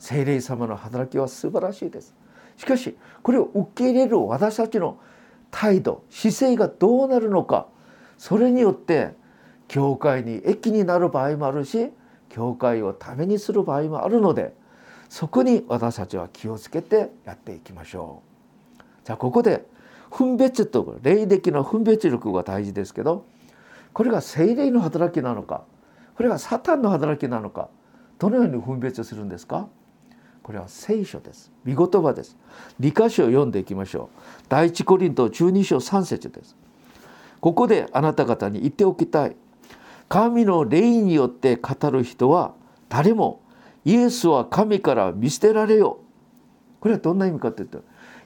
[0.00, 2.14] 聖霊様の働きは素晴らしいです
[2.56, 4.98] しかしこれを受け入れる私たちの
[5.52, 7.68] 態度姿勢がどうなるのか
[8.18, 9.14] それによって
[9.68, 11.90] 教会に益になる場合もあるし
[12.28, 14.54] 教会をためにする場合もあるので
[15.08, 18.22] そこに私たちは気をつけてやっていきましょ
[18.78, 18.82] う。
[19.04, 19.64] じゃあここで
[20.10, 23.24] 分別と霊的な分別力が大事ですけど
[23.92, 25.64] これが精霊の働きなのか
[26.16, 27.68] これがサタンの働きなのか
[28.18, 29.68] どのように分別するんですか？
[30.42, 31.52] これは聖書です。
[31.64, 32.36] 見言葉です。
[32.78, 34.44] 理科書を読んでいきましょう。
[34.48, 36.56] 第一コリント12章3節です。
[37.40, 39.36] ここであなた方に言っておきたい。
[40.08, 42.54] 神の霊によって語る人は
[42.88, 43.40] 誰も。
[43.84, 46.00] イエスは神から見捨てられよ
[46.80, 47.82] これはどんな意味かというと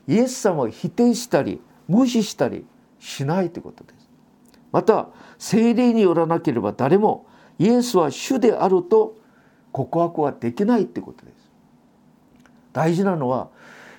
[0.09, 2.64] イエス様を否定したり無視したり
[2.98, 4.09] しないということです。
[4.72, 7.27] また聖霊によらなければ誰も
[7.59, 9.16] イエスは主であると
[9.70, 11.43] 告白はできないってことです。
[12.74, 13.48] 大事なのは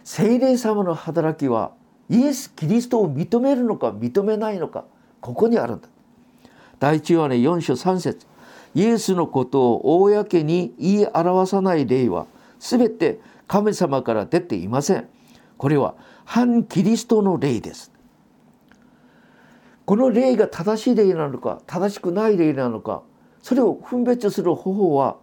[0.04, 1.72] 聖霊様の働きは
[2.10, 4.86] イエス・キリストを認めるのか認めないのか
[5.22, 5.88] ここにあるんだ。
[6.80, 8.28] 第一ヨハネ4章3節。
[8.76, 12.28] イエスのことを公に言い表さない霊は
[12.60, 15.08] 全て神様から出ていません。
[15.58, 17.92] これは反キリストの霊です。
[19.86, 23.04] この霊が正しい霊なのか正しくない霊なのか
[23.42, 25.18] それを分別する方法は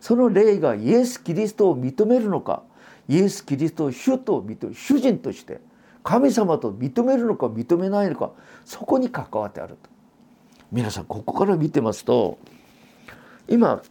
[0.00, 2.62] その霊がイエス・キリストを認めるのか
[3.08, 5.60] イエス・キリストを主と認め主人として
[6.04, 8.32] 神様と認めるのか認めないのか
[8.64, 9.90] そこに関わってあると
[10.70, 12.38] 皆さんここから見てますと
[13.48, 13.82] 今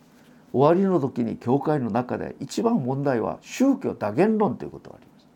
[0.53, 5.27] 終わりの時に教会の中で一番問題は宗教多元論ということがあります。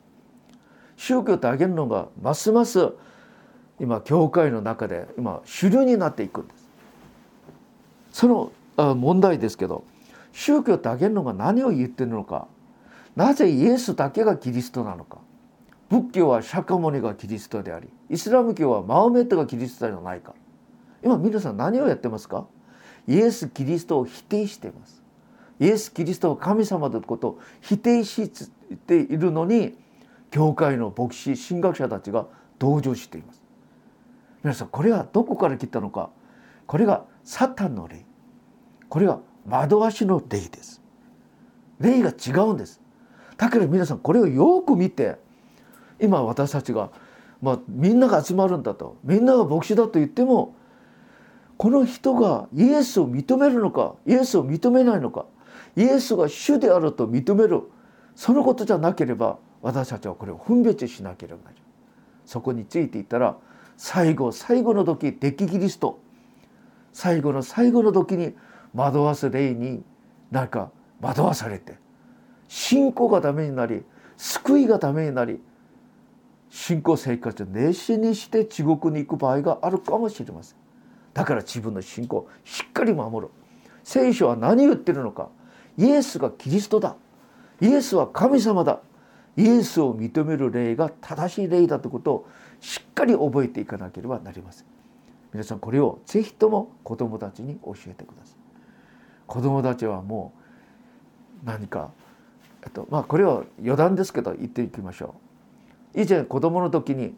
[0.98, 2.92] 宗教多元論がますます
[3.80, 6.70] 今教会の中で今主流になっていくんです。
[8.14, 8.52] その
[8.96, 9.84] 問題ですけど
[10.32, 12.48] 宗教多元論が何を言ってるのか
[13.16, 15.20] なぜイエスだけがキリストなのか。
[15.90, 20.34] 仏教は釈迦牟尼がキリストでありイスラム教はマオメットがキリストではないか。
[21.04, 22.46] 今皆さん何をやってますか？
[23.08, 25.04] イエス・キリストを否定しています。
[25.60, 28.30] イエス・キリストは神様ということを否定し
[28.88, 29.76] ているのに
[30.30, 33.42] 教会の牧師神学者たちが同情しています。
[34.44, 36.10] 皆さんこれはどこから来たのか？
[36.68, 38.06] これがサタンの霊。
[38.88, 40.82] これは惑わしの霊です。
[41.80, 42.81] 霊が違うんです。
[43.42, 45.16] だけど皆さんこれをよく見て
[46.00, 46.92] 今私たちが、
[47.42, 50.54] まあ、みんなが集まるんだとみんなが牧師だと言っても
[51.58, 55.26] この人がイエスを認めるのかイエスを認めないのか
[55.76, 57.64] イエスが主であると認める
[58.16, 61.62] そのことじゃなければ私たちはこれを分別しなければならない。
[62.28, 63.38] そこについていったら
[63.76, 66.00] 最後最後の時敵キリスト
[66.94, 68.36] 最後の最後の時に
[68.76, 69.82] 惑わす霊に
[70.30, 70.70] なんか
[71.02, 71.81] 惑わされて
[72.52, 73.82] 信仰がダメになり
[74.18, 75.40] 救いがダメになり
[76.50, 80.58] 信仰生活を熱心にして地獄に行く場合があるかもしれません。
[81.14, 83.32] だから自分の信仰をしっかり守る。
[83.86, 85.30] 聖書は何言ってるのか。
[85.78, 86.98] イエスがキリストだ。
[87.62, 88.82] イエスは神様だ。
[89.38, 92.28] イエスを認める霊が正しい霊だということを
[92.60, 94.66] しっかり覚えていかなければなりません。
[95.32, 98.36] 皆さんこれをぜひとも子供たちに教えてください。
[99.26, 100.34] 子供たちはも
[101.42, 101.92] う何か
[102.64, 105.16] えっとまあこれは余談ですけど言っていきましょ
[105.96, 106.02] う。
[106.02, 107.16] 以前子供の時に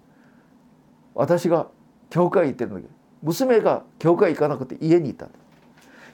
[1.13, 1.67] 私が
[2.09, 2.87] 教会行ってる時
[3.21, 5.27] 娘が教会行かなくて家にいた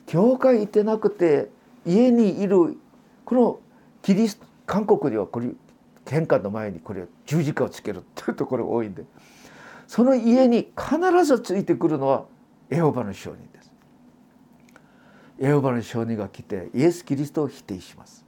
[0.06, 1.50] 教会行ってなくて
[1.86, 2.78] 家にいる
[3.26, 3.60] この
[4.02, 5.50] キリスト韓国ではこれ
[6.06, 9.04] 玄関の前にこれ十字架をつけるっていうところが多いんで
[9.88, 12.26] その家に必ずついてくるのは
[12.70, 13.72] エホバの証人です。
[15.40, 18.24] エホバの証人が来てイエス・キリストを否定します。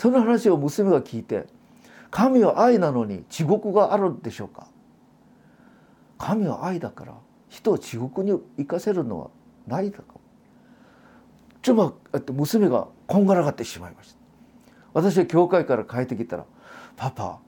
[0.00, 1.44] その話を娘が聞いて
[2.10, 4.66] 神は愛なのに地獄があるんでしょうか？
[6.16, 7.12] 神は愛だから
[7.50, 9.28] 人を地獄に行かせるのは
[9.66, 10.04] ないだか。
[11.60, 14.18] ちょっと娘がこんがらがってしまいました。
[14.94, 16.46] 私は教会から帰ってきたら
[16.96, 17.40] 「パパ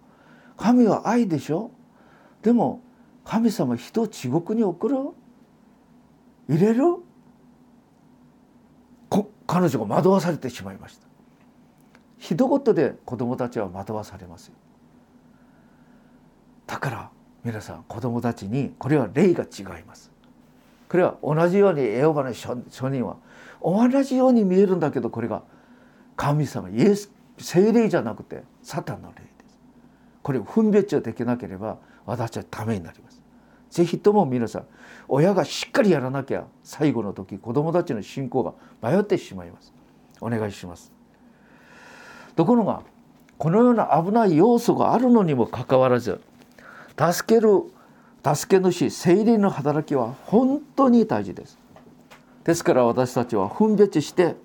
[0.58, 1.70] 神は愛でしょ？
[2.42, 2.82] でも
[3.24, 4.96] 神様人を地獄に送る？
[6.50, 6.84] 入れる？
[9.46, 11.06] 彼女が惑わされてしまいました。
[12.22, 14.54] 一言で子供たちは惑わされますよ。
[16.68, 17.10] だから
[17.42, 20.12] 皆さん子供たちにこれは霊が違います。
[20.88, 22.54] これは同じようにエホバの書
[22.88, 23.16] 人は
[23.60, 25.42] 同じように見えるんだけどこれが
[26.14, 29.58] 神様イエス聖霊じゃなくてサタンの霊です。
[30.22, 33.20] これを分別できなければ私はためになります。
[33.68, 34.66] ぜひとも皆さん
[35.08, 39.74] 親がしっかりやらなきゃ最後の時子どもたちの信仰が迷ってしまいます。
[40.20, 41.01] お願いします。
[42.36, 42.82] ところが
[43.38, 46.20] このような危ない要素があるのにもかかわらず
[46.96, 47.64] 助ける
[48.24, 51.58] 助け主聖霊の働きは本当に大事です。
[52.44, 54.36] ですから私たちは分別して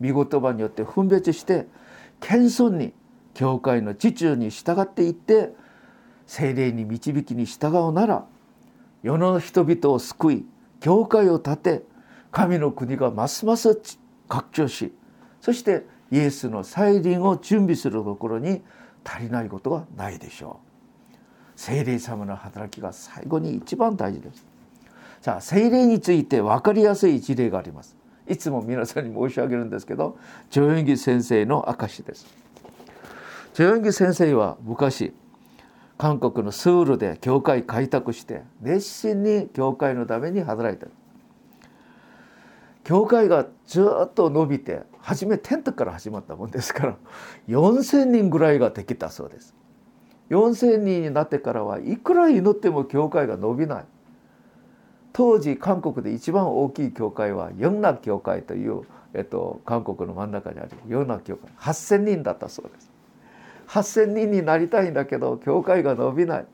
[0.00, 1.66] 御言葉によって分別して
[2.20, 2.92] 謙遜に
[3.34, 5.52] 教会の秩序に従っていって
[6.26, 8.24] 精霊に導きに従うなら
[9.02, 10.46] 世の人々を救い
[10.80, 11.82] 教会を建て
[12.32, 13.80] 神の国がますます
[14.28, 14.92] 拡張し
[15.40, 18.62] そしてイエスの再臨を準備するところに
[19.04, 21.16] 足りないことがないでしょう。
[21.56, 24.44] 聖霊様の働きが最後に一番大事です。
[25.20, 27.96] さあ聖霊について分かりやすい事例があります。
[28.28, 30.18] いつも皆さんに申し上げるんですけど
[30.50, 32.26] ジョヨンギ先生の証です。
[33.54, 35.14] ジョヨンギ先生は昔
[35.96, 40.86] 韓国のスールで教会開拓して熱心に教会のために働いた。
[42.84, 46.96] 教会がずっと伸びて初めテントから始まったもんですから
[47.46, 49.54] 4,000人ぐらいができたそうです。
[50.30, 53.84] 4,000人になってからはいくら祈っても教会が伸びない。
[55.12, 58.82] 当時韓国で一番大きい教会はヨンナ教会という、
[59.14, 62.90] えっと、韓国の真ん中にあるヨンナ教会8,000人だったそうです。
[63.68, 66.46] 8,000人になりたいんだけど教会が伸びない。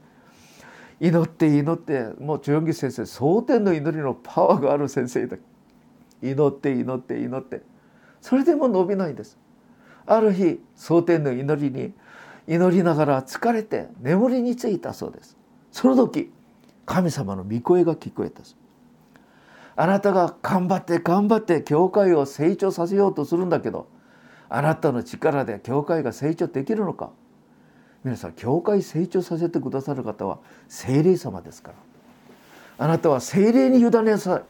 [1.00, 5.38] 祈って祈ってもうチョンギ先生蒼天の祈りのパワーがある先生だ
[6.20, 7.62] 祈って祈って祈って
[8.23, 9.37] それでも伸びないんです。
[10.07, 11.93] ある日蒼天の祈りに
[12.47, 15.37] 祈りながら疲れて眠りについたそうです。
[15.70, 16.33] その時
[16.87, 18.43] 神様の御声が聞こえた
[19.75, 23.87] あなたが頑張って頑張って教会を成長させようとするんだけど
[24.49, 27.11] あなたの力で教会が成長できるのか。
[28.05, 31.73] 皆さん教会成長させてくださる方は聖霊様ですか
[32.79, 32.85] ら。
[32.85, 34.43] あなたは聖霊に委ねなさい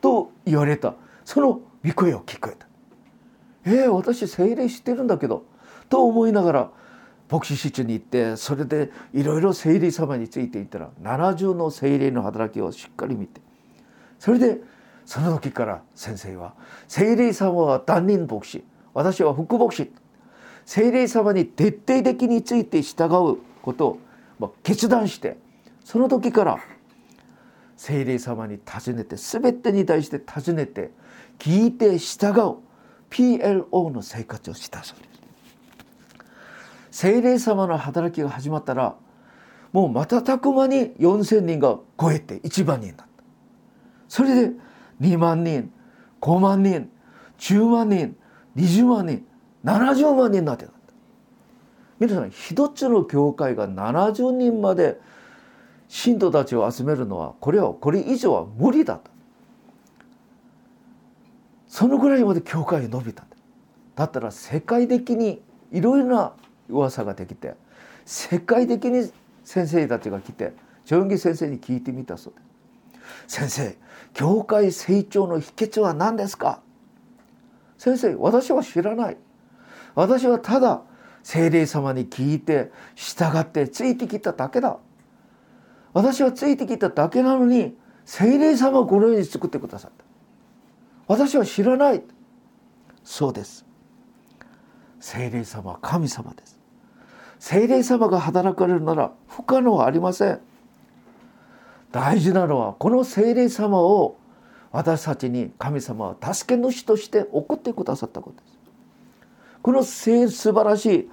[0.00, 0.94] と言われた。
[1.24, 2.66] その御声を聞こえた。
[3.64, 5.44] えー、私聖霊知ってるんだけど
[5.88, 6.70] と思いながら
[7.30, 13.40] 牧師室に行ってそれでいろいろ聖霊様について言ったら70の聖霊の働きをしっかり見て
[14.18, 14.58] それで
[15.06, 16.54] その時から先生は
[16.88, 18.62] 聖霊様は担任牧師
[18.94, 19.90] 私は副牧師
[20.64, 23.98] 聖霊様に徹底的について従うこと
[24.40, 25.38] を決断して
[25.84, 26.58] その時から
[27.76, 30.90] 聖霊様に尋ねて全てに対して尋ねて
[31.38, 32.71] 聞いて従う。
[33.12, 35.04] PLO の生活をしたそうで
[36.90, 37.02] す。
[37.02, 38.96] 聖霊様の働きが始まったら
[39.72, 43.22] もう瞬く間に4,000人が超えて1万人だった。
[44.08, 44.52] それで
[45.00, 45.70] 2万人
[46.20, 46.90] 5万人
[47.38, 48.16] 10万人
[48.56, 49.26] 20万人
[49.64, 50.72] 70万人になってた。
[51.98, 54.98] 皆さん一つの教会が70人まで
[55.88, 59.11] 信徒たちを集めるのはこれはこれ以上は無理だと
[61.72, 63.36] そのぐらいまで教会に伸びたんだ。
[63.96, 65.40] だったら世界的に
[65.72, 66.32] いろいろな
[66.68, 67.54] 噂ができて
[68.04, 69.10] 世界的に
[69.42, 70.52] 先生たちが来て
[70.84, 72.40] ジョンギ先生に聞いてみたそうで
[73.26, 73.76] 先生
[74.12, 76.60] 教会成長の秘訣は何ですか？
[77.78, 79.16] 先生私は知らない。
[79.94, 80.82] 私はただ
[81.22, 84.76] 精霊様に聞いて従ってついてきただけだ。
[85.94, 90.01] 私はついてきただけなのに精霊様をこのように作ってくださった。
[91.12, 92.02] 私は知らない。
[93.04, 93.66] そうです。
[94.98, 96.58] 精霊様は神様です。
[97.38, 100.40] 精霊様が働かれるなら不可能はありません。
[101.90, 104.16] 大事なのはこの精霊様を
[104.70, 108.58] 私たちに神様は助け主として送ってくださったことです。
[109.60, 111.10] この素晴らしい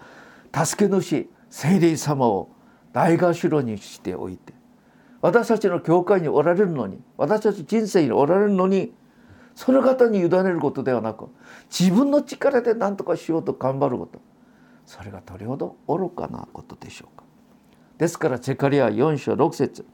[0.56, 2.48] 助け主精霊様を
[2.94, 4.54] 大頭にしておいて
[5.22, 8.94] 私たちの教会におられるのに私たち人生におられるのに
[9.60, 11.28] その方に委ねることではなく
[11.70, 14.22] 自分の力で何とかしようと頑張ること
[14.86, 17.26] それがどれほど愚かなことでしょうか。
[17.98, 19.86] ですからチェカリア4章6節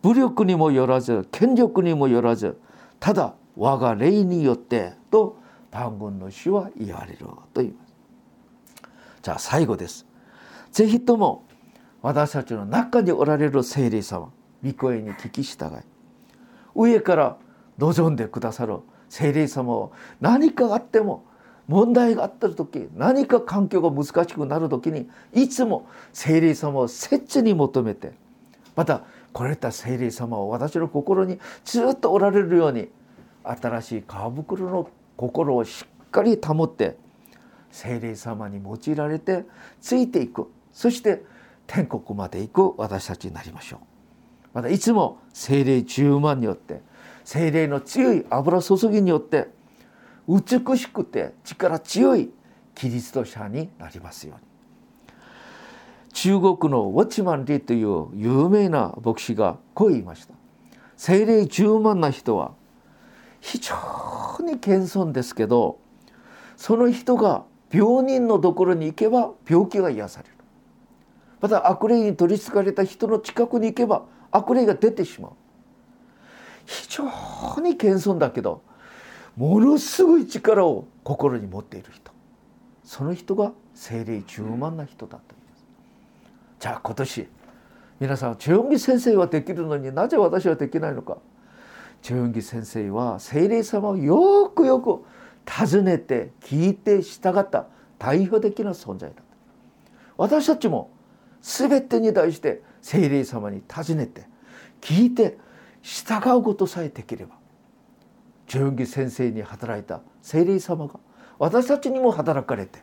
[0.00, 2.58] 武力にもよらず権力にもよらず
[2.98, 5.36] ただ我が霊によってと
[5.70, 7.92] 万軍の主は言われると言います。
[9.20, 10.06] じゃあ最後です。
[10.72, 11.44] ぜひとも
[12.00, 14.32] 私たちの中におられる聖霊様
[14.64, 15.80] 御声に聞き従い
[16.74, 17.36] 上から
[17.78, 19.92] 望んでくださる聖霊様を。
[20.20, 21.24] 何かあっても
[21.68, 28.12] 問題があった時何か環境が難しくなる時にいつも聖霊様を切に求めて
[28.76, 29.02] また
[29.32, 32.88] これた聖霊様を私の心にずっとおられるように
[33.42, 34.04] 新しい皮
[34.34, 36.96] 袋の心をしっかり保って
[37.70, 39.44] 聖霊様に用いられて
[39.80, 40.50] ついていく。
[40.72, 41.24] そして
[41.66, 43.80] 天国まで行く私たちになりましょう。
[44.52, 46.80] またいつも精霊10万によって
[47.26, 49.48] 精霊の強い油注ぎによって
[50.28, 52.30] 美しくて力強い
[52.76, 54.46] キリスト者になりますように。
[56.12, 60.34] 中国のウォッチマン・リーという有名な牧師がこう言いました。
[60.96, 62.52] 精霊10万な人は
[63.40, 63.74] 非常
[64.44, 65.80] に謙遜ですけど
[66.56, 70.34] その人が病人のところに行けば病気が癒される
[71.40, 75.32] また悪霊に取りつかれた人の近くに行けば悪霊が出てしまう
[76.66, 78.62] 非常に謙遜だけど
[79.36, 82.12] ものすごい力を心に持っている人。
[82.84, 85.66] その人が精霊充満な人だったんです。
[86.60, 87.28] じゃあ今年
[87.98, 91.18] 皆さんチョヨンギ先生はできるのになぜ私はできないのか。
[92.02, 95.04] チョヨンギ先生は精霊様をよくよく
[95.44, 97.66] 尋ねて聞いて従った
[97.98, 99.22] 代表的な存在だった。
[100.16, 100.90] 私たちも
[101.42, 104.26] 全てに対して精霊様に尋ねて
[104.80, 105.38] 聞いて
[105.86, 107.36] 従うことさえできれば
[108.48, 110.98] チョンギ先生に働いた精霊様が
[111.38, 112.80] 私たちにも働かれて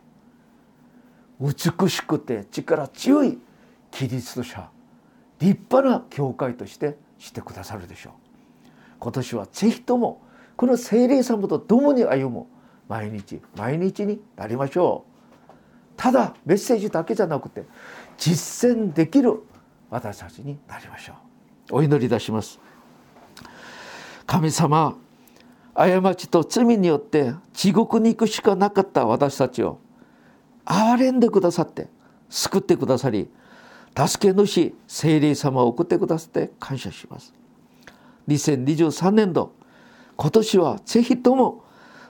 [1.41, 3.39] 美しくて力強い
[3.91, 4.69] キリスト者
[5.39, 8.13] 立派な教会としてしてくださるでしょう。
[8.99, 10.21] 今年はぜひとも
[10.55, 12.45] この聖霊様と共に歩む
[12.87, 15.03] 毎日毎日になりましょ
[15.49, 15.51] う。
[15.97, 17.65] ただメッセージだけじゃなくて
[18.17, 19.43] 実践できる
[19.89, 21.15] 私たちになりましょう。
[21.71, 22.62] お祈りいたします。
[24.33, 24.97] 神様
[25.75, 29.79] 過ちと罪によって地獄に行くしかなかった私たちを
[30.65, 31.87] 憐れんでくださって
[32.31, 33.29] 救ってくださり
[33.95, 37.31] 助け主聖霊様を送ってくださって感謝します。
[38.27, 39.53] 2023年度
[40.17, 41.63] 今年はぜひとも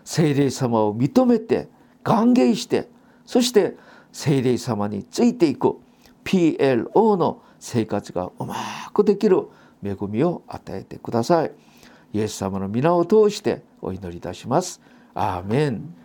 [0.06, 1.68] 聖霊様を認めて
[2.04, 2.88] 歓迎して
[3.26, 3.76] そして
[4.14, 5.76] 聖霊様についていく
[6.24, 8.56] PLO の生活がうま
[8.94, 9.50] くできる
[9.84, 11.52] 恵みを与えてください。
[12.14, 14.80] イエス様の皆を通してお祈りいたします。
[15.16, 15.96] アーメン。